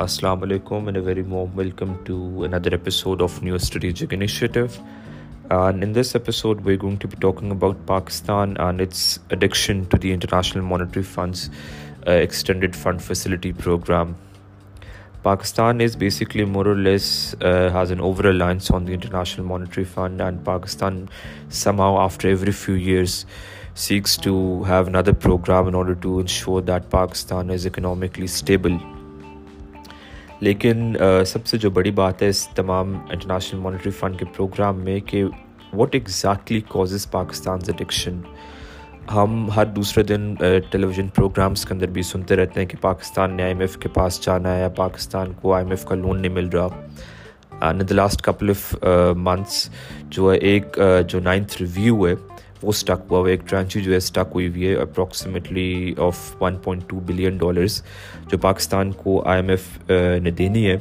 [0.00, 0.60] Very
[1.56, 4.02] welcome to another episode of new studies
[12.10, 14.12] extended fund facility programme
[15.22, 16.44] Pakistan is basically
[16.86, 17.10] has
[17.92, 20.92] an over alliance on the International Monetary Fund and Pakistan
[21.50, 21.98] few
[22.74, 23.24] years
[23.88, 24.32] seeks to
[25.52, 28.72] ensure that Pakistan is economically stable
[30.44, 30.94] لیکن
[31.26, 35.22] سب سے جو بڑی بات ہے اس تمام international monetary fund کے پروگرام میں کہ
[35.74, 38.20] what exactly causes Pakistan's addiction
[39.14, 40.32] ہم ہر دوسرے دن
[40.70, 43.76] ٹیلی ویژن پروگرامس کے اندر بھی سنتے رہتے ہیں کہ پاکستان نے آئی ایم ایف
[43.82, 46.68] کے پاس جانا ہے یا پاکستان کو آئی ایم ایف کا لون نہیں مل رہا
[47.66, 48.74] and the last couple of
[49.24, 49.68] months
[50.16, 52.14] جو ہے ایک جو نائنتھ ریویو ہے
[52.62, 56.18] وہ ٹاک ہوا ہوا ایک ٹرانچی جو ہے ٹاک ہوئی ہوئی ہے اپروکسیمیٹلی آف
[56.48, 57.80] 1.2 بلین ڈالرز
[58.30, 59.66] جو پاکستان کو آئی ایم ایف
[60.22, 60.76] نے دینی ہے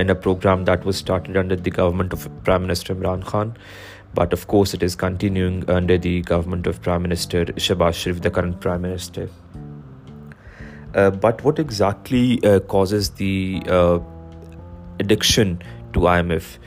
[0.00, 3.50] in a programme that was started under the government of prime minister Imran Khan
[4.14, 8.30] but of course it is continuing under the government of prime minister Shehbaz Sharif the
[8.38, 9.26] current prime minister
[11.22, 12.36] but what exactly
[12.68, 15.54] causes the addiction
[15.92, 16.58] to I am F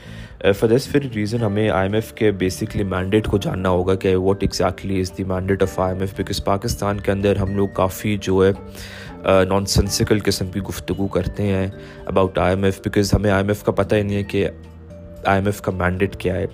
[0.52, 4.14] for this for reason ہمیں I am F کے basically mandate کو جاننا ہوگا کہ
[4.16, 8.44] what exactly is the mandate of IMF because Pakistan کے اندر ہم لوگ کافی جو
[8.44, 11.66] ہے نان uh, سینسیکل قسم کی گفتگو کرتے ہیں
[12.06, 14.46] about I M F because ہمیں آئی ایم ایف کا پتہ ہی نہیں ہے کہ
[15.24, 16.46] آئی ایم ایف کا مینڈیٹ کیا ہے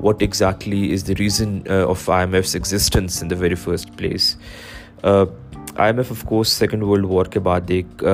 [0.00, 4.34] what exactly is the reason of I M F existence in the very first place
[5.02, 8.04] I M F of course second world war کے بعد ایک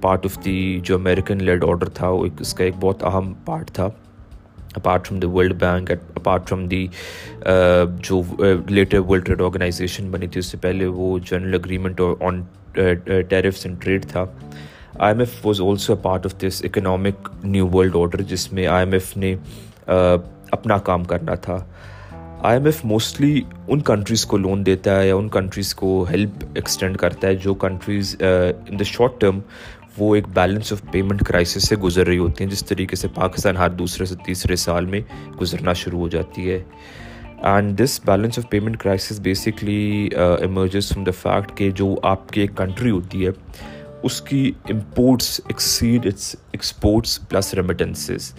[0.00, 3.70] پارٹ آف دی جو امیریکن لیڈ آرڈر تھا وہ اس کا ایک بہت اہم پارٹ
[3.74, 3.88] تھا
[4.76, 6.86] apart from the world bank apart from the
[8.08, 8.22] جو
[8.68, 12.40] لیٹر ورلڈ ٹریڈ آرگنائزیشن بنی تھی اس سے پہلے وہ general agreement on
[13.30, 14.24] tariffs and trade تھا
[14.98, 18.66] I M F was also a part of this economic new world order جس میں
[18.66, 19.34] آئی ایم ایف نے
[20.52, 21.58] اپنا کام کرنا تھا
[22.48, 26.44] آئی ایم ایف موسٹلی ان کنٹریز کو لون دیتا ہے یا ان کنٹریز کو ہیلپ
[26.54, 29.38] ایکسٹینڈ کرتا ہے جو countries in the short term
[29.98, 33.56] وہ ایک بیلنس آف پیمنٹ کرائسس سے گزر رہی ہوتی ہیں جس طریقے سے پاکستان
[33.56, 35.00] ہر دوسرے سے تیسرے سال میں
[35.40, 36.62] گزرنا شروع ہو جاتی ہے
[37.52, 40.08] and this balance of payment crisis basically
[40.40, 43.30] emerges from the fact کہ جو آپ کی ایک کنٹری ہوتی ہے
[44.08, 48.32] اس کی imports exceed its exports plus remittances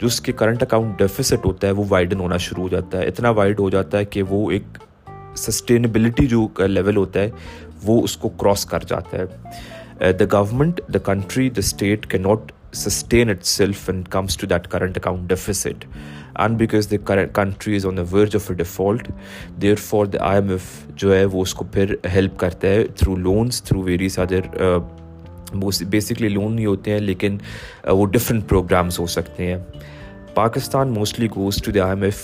[0.00, 3.06] جو اس کے کرنٹ اکاؤنٹ ڈیفیسٹ ہوتا ہے وہ وائڈن ہونا شروع ہو جاتا ہے
[3.08, 4.78] اتنا وائڈ ہو جاتا ہے کہ وہ ایک
[5.48, 7.30] سسٹینیبلٹی جو لیول ہوتا ہے
[7.84, 9.24] وہ اس کو کراس کر جاتا ہے
[10.20, 14.96] the government the country the state can not sustain itself and comes to that current
[14.98, 15.32] account
[16.38, 19.08] and because the country is on verge of a default
[19.62, 20.62] there for the I M F
[21.02, 24.48] جو ہے وہ اس کو پھر help کرتا ہے through loans through various other
[25.90, 27.36] basically loan نہیں ہوتے ہیں لیکن
[27.88, 29.58] وہ ڈفرینٹ پروگرامس ہو سکتے ہیں
[30.34, 32.16] Pakistan mostly goes to the I M F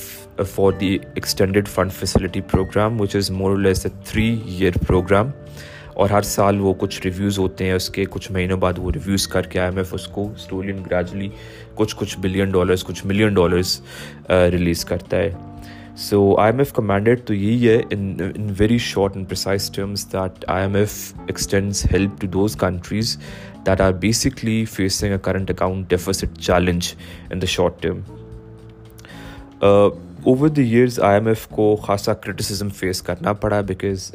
[0.55, 4.29] for the extended fund facility programme which is more less a three
[4.59, 5.31] year programme
[6.01, 9.27] اور ہر سال وہ کچھ ریویوز ہوتے ہیں اس کے کچھ مہینوں بعد وہ ریویوز
[9.29, 11.29] کر کے آئی ایم ایف اس کو گریجولی
[11.77, 13.81] کچھ کچھ بلین ڈالرس کچھ ملین ڈالرس
[14.53, 15.31] ریلیز کرتا ہے
[16.09, 20.05] سو آئی ایم ایف کا مینڈیٹ تو یہی ہے in very short and precise terms
[20.13, 20.95] that that I M F
[21.27, 23.17] extends help to those countries
[23.81, 26.93] are basically facing a current account deficit challenge
[27.31, 28.01] in the short term
[29.65, 34.11] over the years I M F کو خاصا criticism face کرنا پڑا because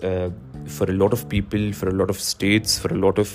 [0.72, 3.32] for a lot of people for a lot of states for a lot of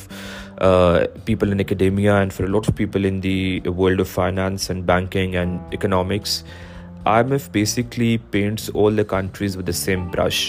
[1.25, 4.85] people in academia and for a lot of people in the world of finance and
[4.87, 6.43] banking and economics
[7.33, 10.45] IMF basically paints all the countries with the same brush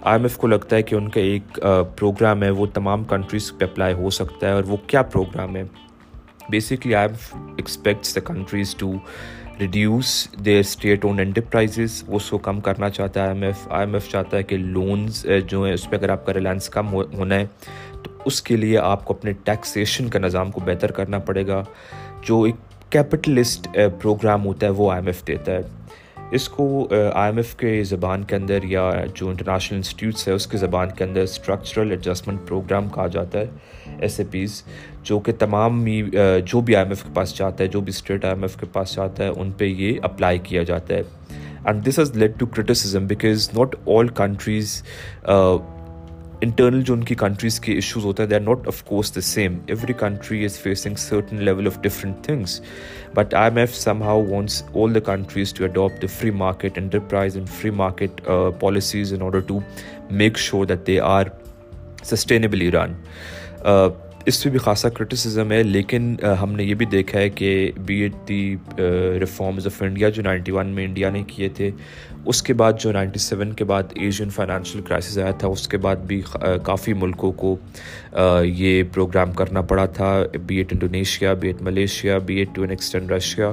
[0.22, 1.58] IMF کو لگتا ہے کہ ان کا ایک
[1.98, 5.62] programme ہے وہ تمام countries پہ اپلائی ہو سکتا ہے اور وہ کیا پروگرام ہے
[6.50, 8.92] basically I M expects the countries to
[9.60, 10.08] reduce
[10.44, 13.94] their state owned enterprises اس کو کم کرنا چاہتا ہے I M F I M
[13.94, 17.34] F چاہتا ہے کہ لونز جو ہیں اس پہ اگر آپ کا ریلائنس کم ہونا
[17.34, 17.44] ہے
[18.02, 21.62] تو اس کے لیے آپ کو اپنے ٹیکسیشن کا نظام کو بہتر کرنا پڑے گا
[22.28, 23.68] جو ایک کیپٹلسٹ
[24.02, 25.62] پروگرام ہوتا ہے وہ آئی ایم ایف دیتا ہے
[26.36, 30.46] اس کو آئی ایم ایف کے زبان کے اندر یا جو انٹرنیشنل انسٹیٹیوٹس ہے اس
[30.46, 34.62] کے زبان کے اندر اسٹرکچرل ایڈجسٹمنٹ پروگرام کہا جاتا ہے ایس اے پیز
[35.04, 35.84] جو کہ تمام
[36.52, 38.56] جو بھی آئی ایم ایف کے پاس جاتا ہے جو بھی اسٹیٹ آئی ایم ایف
[38.60, 41.02] کے پاس جاتا ہے ان پہ یہ اپلائی کیا جاتا ہے
[41.64, 44.82] and this is lead to criticism because not all countries
[46.42, 49.20] internal جو ان کی کنٹریز کے ایشوز ہوتے ہیں they are not of course the
[49.28, 52.60] same every country is facing certain level of different things
[53.14, 57.36] but I M F somehow wants all the countries to adapt the free market enterprise
[57.36, 58.20] and free market
[58.60, 59.58] policies in order to
[60.22, 61.24] make sure that they are
[62.10, 62.92] sustainably run
[64.28, 67.94] اس پہ بھی خاصا criticism ہے لیکن ہم نے یہ بھی دیکھا ہے کہ be
[68.02, 68.54] it the
[69.20, 71.70] reforms of India جو نائنٹی ون میں انڈیا نے کیے تھے
[72.30, 75.76] اس کے بعد جو نائنٹی سیون کے بعد ایشین فائنانشیل کرائسس آیا تھا اس کے
[75.86, 76.20] بعد بھی
[76.64, 77.56] کافی ملکوں کو
[78.44, 80.14] یہ پروگرام کرنا پڑا تھا
[80.46, 83.52] be it Indonesia be it Malaysia be it to an extent Russia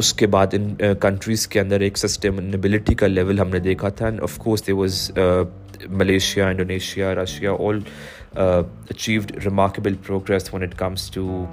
[0.00, 4.04] اس کے بعد ان کنٹریز کے اندر ایک سسٹینبلٹی کا لیول ہم نے دیکھا تھا
[4.06, 5.10] and of course they was
[5.88, 7.78] Malaysia Indonesia Russia all
[8.38, 11.44] achieved remarkable progress when it comes to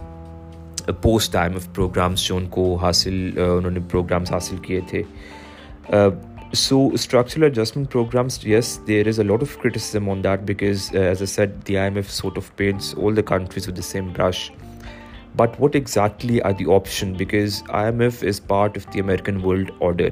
[1.01, 5.01] post time of programmes جو ان کو حاصل uh, انہوں نے پروگرامس حاصل کیے تھے
[6.55, 9.57] so structural adjustment programmes yes there is a lot of
[10.11, 13.21] on that because as I said the I M F sort of paints all the
[13.35, 14.49] countries with the same brush
[15.37, 19.39] but what exactly are the option because I M F is part of the American
[19.43, 20.09] world order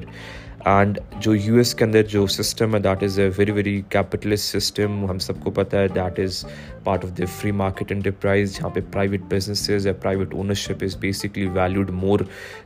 [0.70, 4.56] and جو U S کے اندر جو system ہے that is a very very capitalist
[4.56, 6.44] system ہم سب کو پتہ ہے that is
[6.84, 11.46] part of the free market enterprise جہاں پہ پرائیویٹ بزنسز یا private ownership is basically
[11.54, 12.20] valued more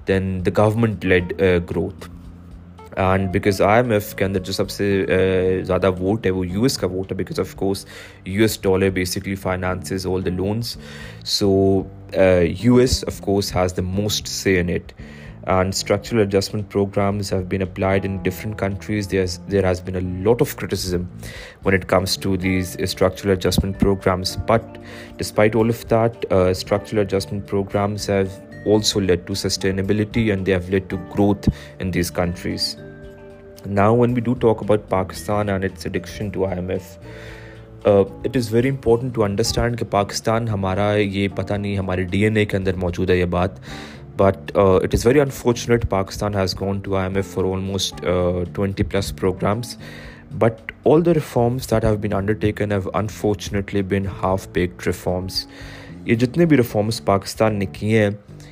[0.09, 1.33] than the government led
[1.71, 2.09] growth
[3.07, 6.47] and because I M F کے اندر جو سب سے uh, زیادہ ووٹ ہے وہ
[6.47, 7.87] یو ایس کا ووٹ ہے because of course
[8.27, 10.77] U S dollar basically finances all the loans
[11.39, 11.51] so
[12.63, 14.31] U S of course has the most
[14.61, 14.93] in it
[15.47, 20.25] and structural adjustment programs have been applied in different countries there's there has been a
[20.29, 21.09] lot of criticism
[21.63, 24.79] when it comes to these structural adjustment programs but
[25.17, 30.53] despite all of that uh, structural adjustment programs have also led to sustainability and they
[30.53, 31.49] have led to growth
[31.79, 32.77] in these countries
[33.65, 36.97] now when we do talk about pakistan and its addiction to imf
[37.89, 42.37] it is very important to understand کہ پاکستان ہمارا یہ پتہ نہیں ہمارے D N
[42.37, 43.61] اے کے اندر موجود ہے یہ بات
[44.21, 48.05] but it is very unfortunate Pakistan has gone to I for almost
[48.55, 49.77] twenty plus programmes
[50.39, 55.45] but all the reforms that have been undertaken unfortunately been half baked reforms
[56.07, 58.11] یہ جتنے بھی ریفارمس پاکستان نے کیے ہیں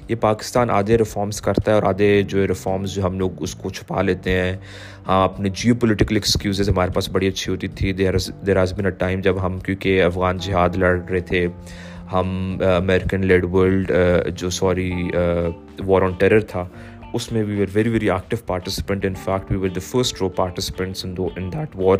[0.08, 3.70] یہ پاکستان آدھے ریفارمس کرتا ہے اور آدھے جو ریفارمس جو ہم لوگ اس کو
[3.78, 4.52] چھپا لیتے ہیں
[5.06, 8.14] ہاں اپنے جیو پولیٹیکل ایکسکیوزز ہمارے پاس بڑی اچھی ہوتی تھی there
[8.46, 11.46] there is been a time جب ہم کیونکہ افغان جہاد لڑ رہے تھے
[12.12, 13.90] ہم امیریکن لیڈ ورلڈ
[14.38, 14.90] جو سوری
[15.86, 16.64] وار آن ٹیرر تھا
[17.14, 21.04] اس میں we were very very active participant in fact we were the first participants
[21.04, 21.98] in that war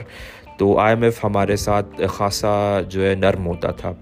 [0.59, 2.55] تو آئی ایم ایف ہمارے ساتھ خاصا
[2.91, 3.93] جو ہے نرم ہوتا تھا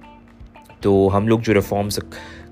[0.80, 1.98] تو ہم لوگ جو ریفارمس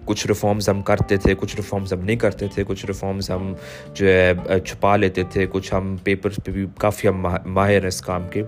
[0.05, 3.53] کچھ ریفارمز ہم کرتے تھے کچھ ریفارمز ہم نہیں کرتے تھے کچھ ریفارمز ہم
[3.95, 8.01] جو ہے چھپا لیتے تھے کچھ ہم پیپرس پہ بھی کافی ہم ماہر ہیں اس
[8.03, 8.43] کام کے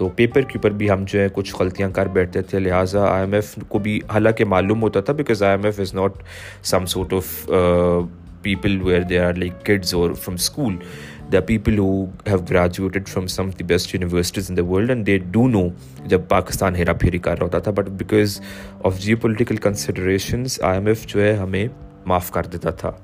[0.00, 3.20] تو پیپر کے اوپر بھی ہم جو ہے کچھ غلطیاں کر بیٹھتے تھے لہٰذا آئی
[3.24, 6.22] ایم ایف کو بھی حالانکہ معلوم ہوتا تھا because I M F is not
[6.70, 7.26] some sort of
[8.42, 10.76] people where they are like kids اور from school
[11.32, 11.88] the people who
[12.28, 15.66] have graduated from some the best universities in the world and they do know
[16.14, 18.40] جب پاکستان ہیرا پھیری کر رہا ہوتا تھا but because
[18.86, 21.66] of geopolitical considerations I M F جو ہے ہمیں
[22.06, 22.96] معاف کر دیتا تھا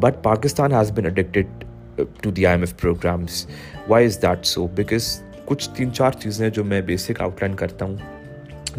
[0.00, 1.64] but Pakistan has been addicted
[2.22, 3.46] to the I M F programmes
[3.88, 5.14] why is that so because
[5.46, 7.96] کچھ تین چار چیزیں ہیں جو میں بیسک آؤٹ لائن کرتا ہوں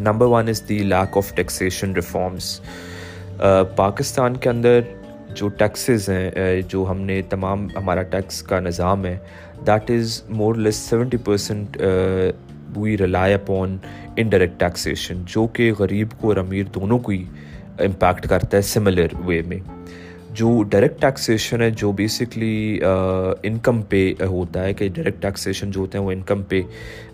[0.07, 2.59] number one is the lack of taxation reforms
[3.75, 4.79] Pakistan کے اندر
[5.35, 9.17] جو ٹیکسیز ہیں uh, جو ہم نے تمام ہمارا ٹیکس کا نظام ہے
[9.67, 11.77] that is more less seventy percent
[12.75, 13.77] we rely upon
[14.21, 17.23] indirect taxation جو کہ غریب کو اور امیر دونوں کو ہی
[17.85, 19.59] امپیکٹ کرتا ہے سملر وے میں
[20.35, 22.79] جو ڈائریکٹ ٹیکسیشن ہے جو بیسکلی
[23.43, 26.61] انکم پہ ہوتا ہے کہ ڈائریکٹ ٹیکسیشن جو ہوتے ہیں وہ انکم پہ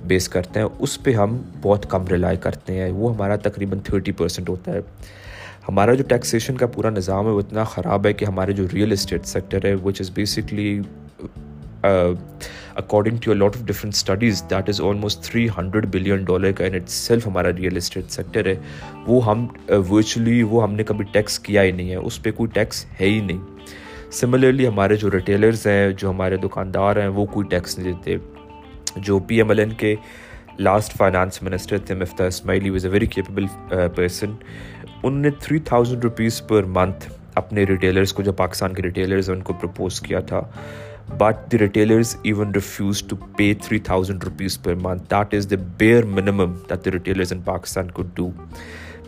[0.08, 4.12] بیس کرتے ہیں اس پہ ہم بہت کم ریلائی کرتے ہیں وہ ہمارا تقریباً تھرٹی
[4.22, 4.79] پرسینٹ ہوتا ہے
[5.67, 8.91] ہمارا جو ٹیکسیشن کا پورا نظام ہے وہ اتنا خراب ہے کہ ہمارے جو ریئل
[8.91, 10.79] اسٹیٹ سیکٹر ہے which is basically
[11.86, 16.63] according to a lot of different studies that is almost three hundred billion dollar کا
[16.66, 18.56] اینڈ سیلف ہمارا ریئل اسٹیٹ سیکٹر ہے
[19.08, 19.46] وہ ہم
[19.90, 23.10] ورچولی وہ ہم نے کبھی ٹیکس کیا ہی نہیں ہے اس پہ کوئی ٹیکس ہے
[23.10, 23.40] ہی نہیں
[24.22, 29.20] سملرلی ہمارے جو ریٹیلرز ہیں جو ہمارے دکاندار ہیں وہ کوئی ٹیکس نہیں دیتے جو
[29.28, 29.96] پی ایم ایل این کے
[30.60, 33.46] لاسٹ فائنانس منسٹر تھے Miftah Ismail was a very capable
[33.96, 34.34] person
[35.06, 37.08] ان نے three thousand rupees per month
[37.42, 40.42] اپنے ریٹیلرس کو جو پاکستان کے ریٹیلرز ہیں ان کو پرپوز کیا تھا
[41.19, 45.55] but the retailers even refuse to pay three thousand rupees per month that is the
[45.77, 48.29] bears in Pakistan کو do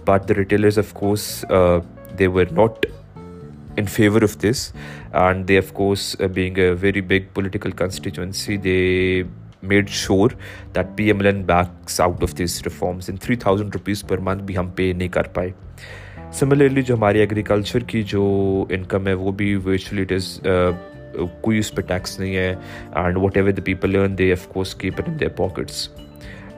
[0.07, 1.43] but the retailers of course
[2.19, 2.85] they were not
[3.77, 4.71] in favour of this
[5.11, 9.21] and they of course being a very big political constituency they
[9.67, 10.29] made sure
[10.75, 14.43] that P M N backs out of these reforms in three thousand rupees per month
[14.43, 15.49] بھی ہم پے نہیں کر پائے
[16.39, 18.23] similarly جو ہماری agriculture کی جو
[18.77, 20.39] income ہے وہ بھی ورچولی اٹ از
[21.41, 22.53] کوئی اس پہ ٹیکس نہیں ہے
[22.99, 25.87] and whatever the people learn they of course keep in their pockets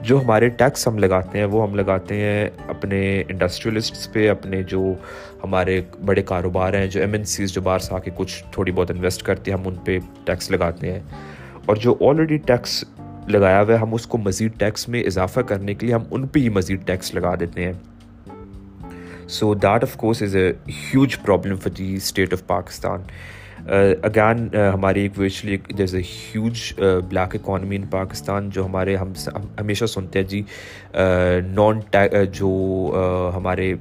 [0.08, 4.82] جو ہمارے ٹیکس ہم لگاتے ہیں وہ ہم لگاتے ہیں اپنے انڈسٹریلسٹس پہ اپنے جو
[5.44, 8.72] ہمارے بڑے کاروبار ہیں جو ایم این سیز جو باہر سے آ کے کچھ تھوڑی
[8.72, 11.00] بہت انویسٹ کرتے ہیں ہم ان پہ ٹیکس لگاتے ہیں
[11.66, 12.82] اور جو آلریڈی ٹیکس
[13.30, 16.26] لگایا ہوا ہے ہم اس کو مزید ٹیکس میں اضافہ کرنے کے لیے ہم ان
[16.34, 17.72] پہ ہی مزید ٹیکس لگا دیتے ہیں
[19.38, 23.02] so that of course is a huge problem for the state of Pakistan
[23.76, 26.60] again uh, uh, ہماری ایک ویچلی there is a huge
[27.08, 29.12] black economy in Pakistan جو ہمارے ہم
[29.60, 30.40] ہمیشہ سنتے ہیں جی
[31.54, 32.50] نان uh, جو
[33.36, 33.72] ہمارے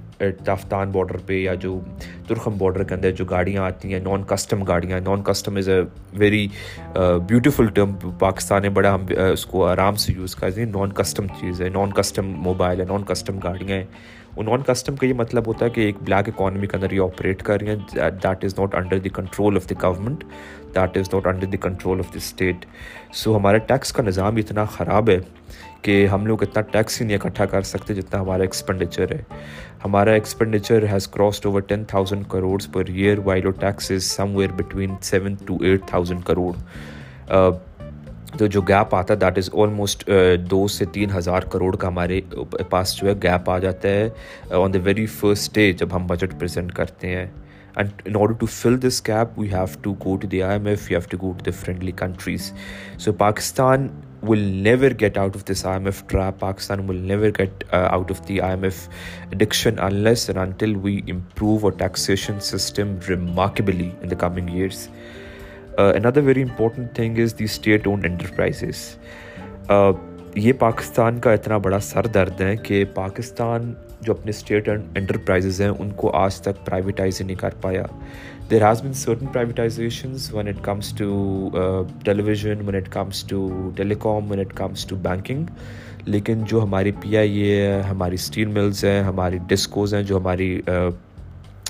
[0.46, 1.79] تافتان باڈر پہ یا جو
[2.27, 5.79] ترخم باڈر کے اندر جو گاڑیاں آتی ہیں نان کسٹم گاڑیاں non custom is a
[6.20, 6.46] very
[6.98, 11.27] beautiful term Pakistan ہے بڑا ہم اس کو آرام سے یوز کرتے ہیں نان کسٹم
[11.39, 13.84] چیز ہے نان کسٹم موبائل ہے نان کسٹم گاڑیاں ہیں
[14.39, 17.01] ان نان کسٹم کا یہ مطلب ہوتا ہے کہ ایک بلیک اکانومی کے اندر یہ
[17.01, 20.24] آپریٹ کر رہی ہیں that is not under the control of the government
[20.75, 22.65] that is not under the control of the state
[23.22, 25.17] so ہمارا ٹیکس کا نظام اتنا خراب ہے
[25.82, 29.22] کہ ہم لوگ اتنا ٹیکس ہی نہیں اکٹھا کر سکتے جتنا ہمارا ایکسپینڈیچر ہے
[29.86, 34.03] ہمارا expenditure has crossed over ten thousand crores per year while tax is
[34.36, 36.51] somewhere between seven to eight thousand crore
[38.38, 40.10] تو جو گیپ آتا ہے دیٹ از آلموسٹ
[40.51, 42.20] دو سے تین ہزار کروڑ کا ہمارے
[42.70, 44.10] پاس جو ہے گیپ آ جاتا ہے
[44.63, 47.25] on the very first day جب ہم بجٹ پریزنٹ کرتے ہیں
[47.77, 50.65] and in order to fill this gap we have to go to the I M
[50.67, 52.51] F you have to go to the friendly countries
[53.03, 53.88] so Pakistan
[54.27, 58.12] will never get out of this I M F ٹرا Pakistan will never get out
[58.12, 58.88] of the I M F
[59.32, 64.88] addiction we improve our taxation system remarkably in the coming years
[65.77, 68.77] another very important thing is the state own enterprises
[70.36, 75.62] یہ پاکستان کا اتنا بڑا سر درد ہے کہ پاکستان جو اپنے state enterprises enterprise
[75.62, 77.84] ہیں ان کو آج تک پرائیویٹائز نہیں کر پایا
[78.50, 81.50] there has been certain privatisations when it comes to
[82.24, 83.48] television when it comes to
[84.03, 85.46] telecom when it comes to banking
[86.05, 90.17] لیکن جو ہماری پی آئی اے ہے ہماری اسٹیل ملز ہیں ہماری ڈسکوز ہیں جو
[90.17, 90.89] ہماری uh,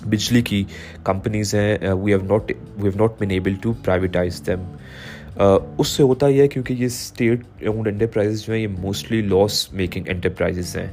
[0.09, 0.63] بجلی کی
[1.03, 4.63] کمپنیز ہیں we have not we have not been able to privatise them
[5.79, 9.71] اس سے ہوتا یہ ہے کیونکہ یہ اسٹیٹ اونڈ انٹرپرائز جو ہیں یہ موسٹلی لاس
[9.73, 10.87] میکنگ انٹرپرائزز ہیں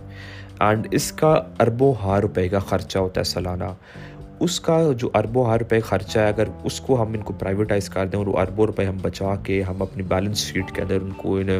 [0.60, 3.72] اینڈ اس کا اربوں ہار روپئے کا خرچہ ہوتا ہے سالانہ
[4.44, 7.88] اس کا جو اربوں ہار روپئے خرچہ ہے اگر اس کو ہم ان کو پرائیویٹائز
[7.90, 11.00] کر دیں اور وہ اربوں روپئے ہم بچا کے ہم اپنی بیلنس شیٹ کے اندر
[11.02, 11.50] ان کو ان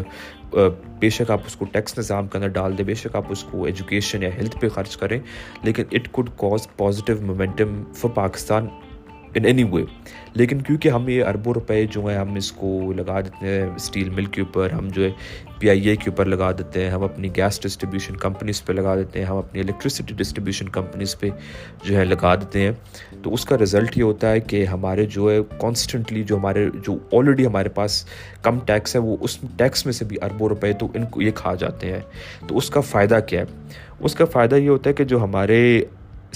[1.01, 3.43] بے شک آپ اس کو ٹیکس نظام کے اندر ڈال دیں بے شک آپ اس
[3.51, 5.19] کو ایجوکیشن یا ہیلتھ پہ خرچ کریں
[5.65, 8.67] لیکن it could cause positive momentum for Pakistan
[9.37, 9.83] in anyway
[10.37, 14.11] لیکن کیونکہ ہم یہ اربوں روپئے جو ہیں ہم اس کو لگا دیتے ہیں اسٹیل
[14.17, 15.11] مل کے اوپر ہم جو ہے
[15.65, 18.95] پی آئی اے کے اوپر لگا دیتے ہیں ہم اپنی گیس ڈسٹریبیوشن کمپنیز پہ لگا
[18.97, 21.29] دیتے ہیں ہم اپنی الیکٹریسٹی ڈسٹریبیوشن کمپنیز پہ
[21.85, 22.73] جو ہے لگا دیتے ہیں
[23.23, 26.97] تو اس کا رزلٹ یہ ہوتا ہے کہ ہمارے جو ہے کانسٹنٹلی جو ہمارے جو
[27.19, 28.05] آلریڈی ہمارے پاس
[28.43, 31.31] کم ٹیکس ہے وہ اس ٹیکس میں سے بھی اربوں روپئے تو ان کو یہ
[31.35, 32.01] کھا جاتے ہیں
[32.49, 35.61] تو اس کا فائدہ کیا ہے اس کا فائدہ یہ ہوتا ہے کہ جو ہمارے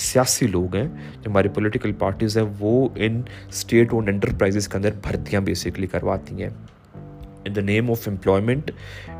[0.08, 0.86] سیاسی لوگ ہیں
[1.22, 6.42] جو ہماری پولیٹیکل پارٹیز ہیں وہ ان اسٹیٹ اونڈ انٹرپرائزز کے اندر بھرتیاں بیسکلی کرواتی
[6.42, 6.50] ہیں
[7.48, 8.70] in the name of employment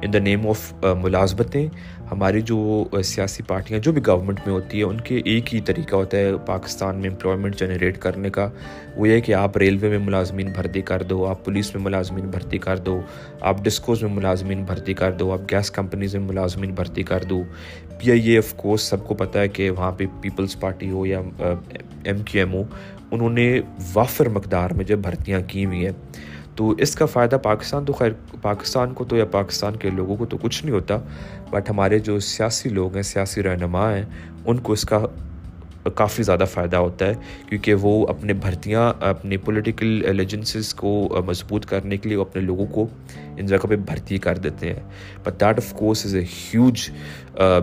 [0.03, 0.63] in the name of
[1.03, 1.67] ملازمتیں
[2.11, 2.57] ہماری جو
[2.95, 6.17] uh, سیاسی پارٹیاں جو بھی گورنمنٹ میں ہوتی ہیں ان کے ایک ہی طریقہ ہوتا
[6.19, 8.49] ہے پاکستان میں امپلائمنٹ جنریٹ کرنے کا
[8.97, 12.27] وہ یہ ہے کہ آپ ریلوے میں ملازمین بھرتی کر دو آپ پولیس میں ملازمین
[12.31, 13.01] بھرتی کر دو
[13.51, 17.43] آپ ڈسکوز میں ملازمین بھرتی کر دو آپ گیس کمپنیز میں ملازمین بھرتی کر دو
[17.99, 21.05] P I A of course سب کو پتہ ہے کہ وہاں پہ پیپلز پارٹی ہو
[21.07, 22.63] یا ایم کیو ایم ہو
[23.11, 23.49] انہوں نے
[23.93, 25.93] وافر مقدار میں جب بھرتیاں کی ہوئی ہیں
[26.59, 28.13] تو اس کا فائدہ پاکستان تو خیر
[28.43, 30.97] پاکستان کو تو یا پاکستان کے لوگوں کو تو کچھ نہیں ہوتا
[31.51, 34.03] بٹ ہمارے جو سیاسی لوگ ہیں سیاسی رہنما ہیں
[34.49, 34.99] ان کو اس کا
[36.01, 37.13] کافی زیادہ فائدہ ہوتا ہے
[37.49, 40.93] کیونکہ وہ اپنے بھرتیاں اپنی پولیٹیکل ایلیجنسز کو
[41.27, 44.83] مضبوط کرنے کے لیے وہ اپنے لوگوں کو ان جگہ پہ بھرتی کر دیتے ہیں
[45.27, 46.91] but that of course is a huge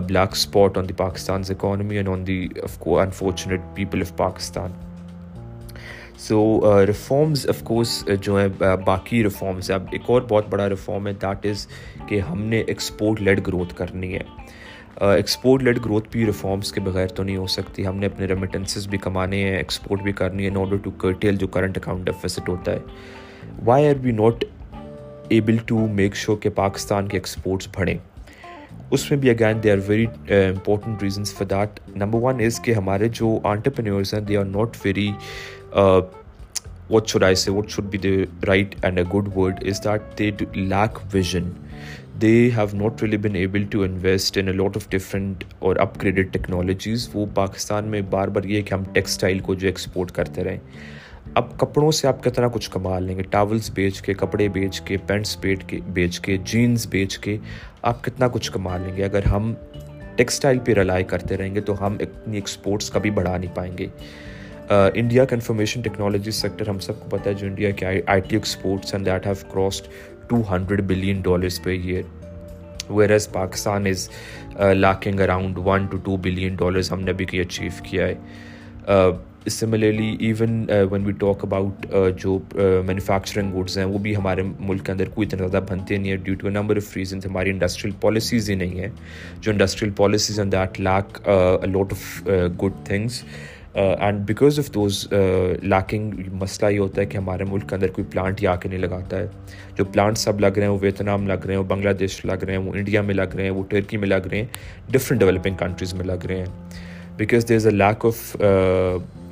[0.08, 2.42] black spot on the Pakistan's economy and on the
[3.00, 4.72] unfortunate people of Pakistan
[6.18, 11.06] so reforms of course جو ہیں uh, باقی ریفارمز اب ایک اور بہت بڑا ریفارم
[11.06, 11.66] ہے دیٹ از
[12.08, 14.22] کہ ہم نے ایکسپورٹ لیڈ گروتھ کرنی ہے
[15.16, 18.86] ایکسپورٹ لیڈ گروتھ بھی ریفارمس کے بغیر تو نہیں ہو سکتی ہم نے اپنے ریمیٹنسز
[18.90, 22.48] بھی کمانے ہیں ایکسپورٹ بھی کرنی ہے ان آرڈر ٹو کرٹیل جو کرنٹ اکاؤنٹ ڈیفیسٹ
[22.48, 24.44] ہوتا ہے why are we not
[25.28, 27.96] able to make sure کہ پاکستان کے ایکسپورٹس بڑھیں
[28.92, 32.72] اس میں بھی again they are very important reasons for that number one is کہ
[32.74, 35.10] ہمارے جو آنٹرپرینورس ہیں they are not very
[36.90, 38.16] what should I see what should be
[38.48, 41.48] right and a good word is that they lack vision
[42.22, 47.08] they have not really been able to invest in a of different or upgraded technologies
[47.14, 50.58] وہ پاکستان میں بار بار یہ کہ ہم textile کو جو export کرتے رہیں
[51.36, 54.96] اب کپڑوں سے آپ کتنا کچھ کما لیں گے ٹاولز بیچ کے کپڑے بیچ کے
[55.06, 57.36] پینٹس بیٹ کے بیچ کے جینز بیچ کے
[57.90, 59.52] آپ کتنا کچھ کما لیں گے اگر ہم
[60.18, 63.86] ٹیکسٹائل پہ رلائی کرتے رہیں گے تو ہم اپنی ایکسپورٹس کبھی بڑھا نہیں پائیں گے
[65.00, 68.36] انڈیا کا انفارمیشن ٹیکنالوجی سیکٹر ہم سب کو پتہ ہے جو انڈیا کے I T
[68.36, 69.88] exports and that have crossed
[70.30, 74.08] two hundred billion dollars پہ year whereas Pakistan is
[74.80, 79.14] lacking around one two two billion dollars ہم نے ابھی کی اچیو کیا ہے
[79.50, 81.86] similarly even when we talk about
[82.22, 82.38] جو
[82.86, 86.10] مینوفیکچرنگ uh, گوڈز ہیں وہ بھی ہمارے ملک کے اندر کوئی اتنا زیادہ بنتے نہیں
[86.10, 88.88] ہیں due to a number of reasons ہماری انڈسٹریل پالیسیز ہی نہیں ہیں
[89.40, 92.22] جو industrial policies and that lack of
[92.62, 93.22] good things
[93.78, 95.06] and because of those
[95.62, 98.68] lacking مسئلہ یہ ہوتا ہے کہ ہمارے ملک کے اندر کوئی پلانٹ یہ آ کے
[98.68, 99.26] نہیں لگاتا ہے
[99.78, 102.44] جو پلانٹس سب لگ رہے ہیں وہ ویتنام لگ رہے ہیں وہ بنگلہ دیش لگ
[102.44, 105.20] رہے ہیں وہ انڈیا میں لگ رہے ہیں وہ ٹرکی میں لگ رہے ہیں ڈفرنٹ
[105.20, 106.84] ڈیولپنگ کنٹریز میں لگ رہے ہیں
[107.18, 108.18] because there is a lack of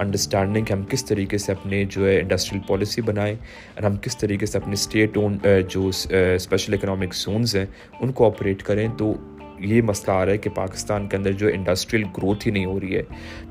[0.01, 4.17] understanding کہ ہم کس طریقے سے اپنے جو ہے انڈسٹریل پالیسی بنائیں اور ہم کس
[4.19, 5.87] طریقے سے اپنے اسٹیٹ اون uh, جو
[6.37, 7.65] اسپیشل اکنامک زونز ہیں
[8.01, 9.13] ان کو آپریٹ کریں تو
[9.73, 12.81] یہ مسئلہ آ رہا ہے کہ پاکستان کے اندر جو انڈسٹریل گروتھ ہی نہیں ہو
[12.81, 13.03] رہی ہے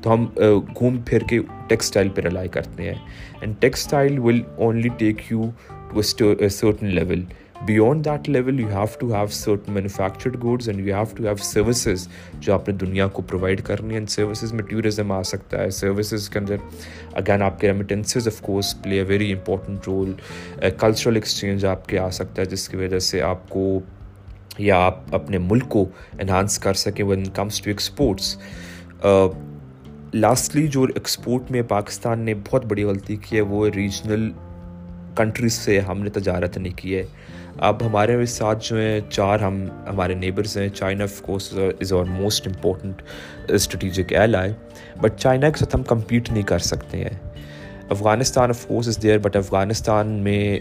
[0.02, 1.38] تو ہم uh, گھوم پھر کے
[1.68, 2.98] ٹیکسٹائل پہ رلائی کرتے ہیں
[3.40, 5.50] and textile will only take you
[5.90, 6.02] to
[6.60, 7.24] certain level
[7.66, 11.34] beyond that level you have to have certain manufactured goods and you have to have
[11.50, 12.06] services
[12.40, 15.70] جو آپ نے دنیا کو پرووائڈ کرنی ہے اینڈ سروسز میں ٹوریزم آ سکتا ہے
[15.80, 16.56] سروسز کے اندر
[17.20, 20.12] اگین آپ کے remittances of course play a very important role
[20.78, 23.66] cultural exchange آپ کے آ سکتا ہے جس کی وجہ سے آپ کو
[24.58, 28.34] یا آپ اپنے ملک کو انہانس کر سکیں when comes to exports
[30.14, 34.30] lastly جو ایکسپورٹ میں پاکستان نے بہت بڑی غلطی کی ہے وہ ریجنل
[35.16, 37.02] کنٹریز سے ہم نے تجارت نہیں کی ہے
[37.68, 42.04] اب ہمارے ساتھ جو ہیں چار ہم ہمارے نیبرز ہیں China of course is our
[42.08, 43.02] most important
[43.54, 44.52] strategic ally
[45.00, 47.10] but China کے ساتھ ہم کمپیٹ نہیں کر سکتے ہیں
[47.90, 50.58] Afghanistan of course is there but Afghanistan میں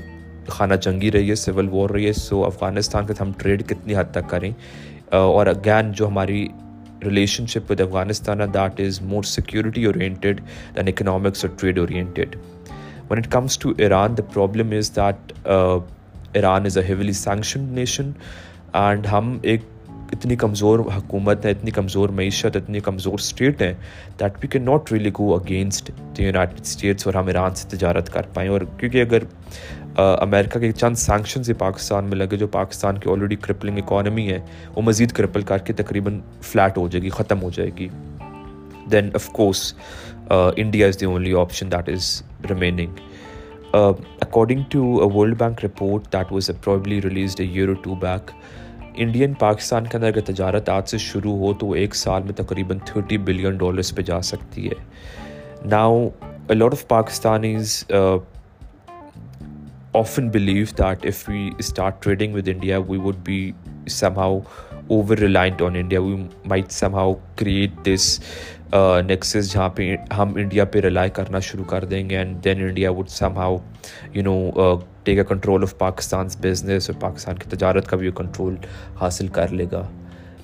[0.50, 3.96] خانہ جنگی رہی ہے سول وار رہی ہے سو افغانستان کے ساتھ ہم ٹریڈ کتنی
[3.96, 6.46] حد تک کریں uh, اور اگین جو ہماری
[7.54, 10.42] relationship with Afghanistan that is more security oriented
[10.76, 12.36] than economics اور trade oriented
[13.10, 15.34] when it comes to Iran the problem is that
[16.36, 18.10] Iran is a heavily sanctioned nation
[18.80, 19.62] and ہم ایک
[20.14, 23.74] اتنی کمزور حکومت ہیں اتنی کمزور معیشت اتنی کمزور اسٹیٹ ہیں
[24.20, 28.12] that we can not really go against the United States اور ہم ایران سے تجارت
[28.14, 29.24] کر پائیں اور کیونکہ اگر
[30.24, 34.40] امریکہ کے چند سینکشنز ہی پاکستان میں لگے جو پاکستان کی آلریڈی کرپلنگ اکانومی ہے
[34.76, 36.20] وہ مزید کرپل کر کے تقریباً
[36.52, 37.88] فلیٹ ہو جائے گی ختم ہو جائے گی
[38.92, 39.74] then of course
[40.64, 42.12] India is the only option that is
[42.50, 43.00] remaining
[43.74, 48.32] according to the bank report that was a two back
[49.02, 52.78] Indian Pakistan کے اندر اگر تجارت آج سے شروع ہو تو ایک سال میں تقریباً
[52.86, 56.08] تھرٹی بلین ڈالرس پہ جا سکتی ہے now
[56.50, 57.84] lot of Pakistan is
[59.96, 63.40] often believe that if we start trading with India we be
[64.20, 64.40] somehow
[64.88, 66.16] over relied on India we
[66.50, 68.20] might somehow create this
[69.08, 72.92] nexus جہاں پہ ہم انڈیا پہ rely کرنا شروع کر دیں گے and then India
[72.92, 73.58] would somehow
[74.14, 78.16] you know take a control of Pakistan business اور پاکستان کی تجارت کا بھی وہ
[78.18, 78.56] کنٹرول
[79.02, 79.84] حاصل کر لے گا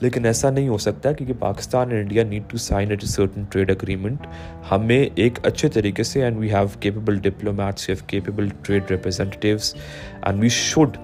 [0.02, 4.28] لیکن ایسا نہیں ہو سکتا کیونکہ Pakistan and India need to sign certain trade agreement
[4.72, 9.74] ہمیں ایک اچھے طریقے سے and we have capable diplomats we have capable trade representatives
[10.22, 10.98] and we should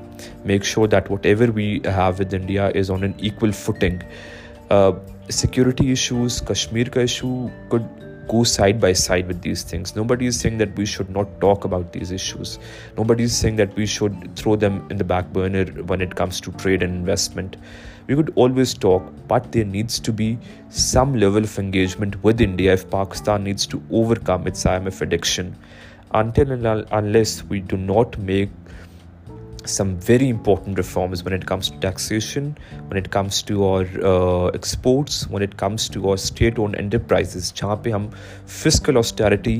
[0.48, 4.04] make sure that whatever we have with India is on an equal footing
[5.34, 7.28] security issues Kashmir کا issue
[7.70, 7.84] could
[8.32, 11.28] go side by side with these things no but is saying that we should not
[11.42, 12.58] talk about these issues
[12.98, 16.14] no but is saying that we should throw them in the back burner when it
[16.18, 17.56] comes to trade and investment
[18.08, 20.34] we would always talk but there needs to be
[20.94, 23.78] some level of engagement with India Pakistan needs to
[24.26, 25.50] overcome its I M F addiction
[26.22, 28.50] until unless we do not make
[29.67, 33.86] some very important reforms it it comes to taxation when it to to our
[34.54, 38.08] exports when it comes to اور state اون enterprise جہاں پہ ہم
[38.60, 39.60] physical آسٹیرٹی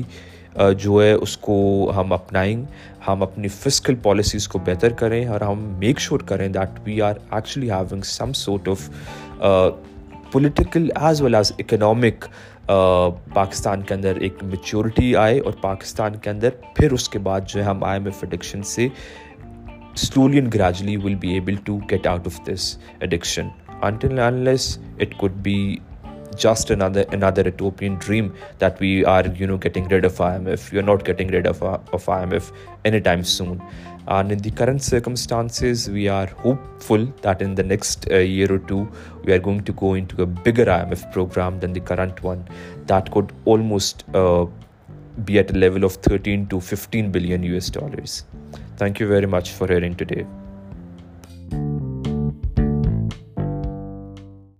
[0.80, 1.54] جو ہے اس کو
[1.96, 2.62] ہم اپنائیں
[3.08, 7.16] ہم اپنی فزیکل پالیسیز کو بہتر کریں اور ہم میک شیور کریں that we are
[7.30, 8.88] actually having some sort of
[10.32, 12.24] political as well as economic
[13.34, 17.60] Pakistan کے اندر ایک میچورٹی آئے اور پاکستان کے اندر پھر اس کے بعد جو
[17.60, 18.88] ہے ہم آئی ایم ایف اڈکشن سے
[19.96, 25.16] slowly and gradually will be able to get out of this addiction, until unless it
[25.18, 25.82] could be
[26.36, 30.70] just another utopian dream that we are getting rid of IMF.
[30.70, 32.52] We are not getting rid of IMF
[32.84, 33.62] anytime soon,
[34.06, 38.58] and in the current circumstances we are hopeful that in the next uh, year or
[38.58, 38.88] two
[39.24, 42.46] we are going to go into a bigger IMF program than the current one
[42.86, 44.46] that could almost uh,
[45.24, 48.26] be at a level of $13 to $15 billion US dollars.
[48.76, 50.26] Thank you very much for hearing today.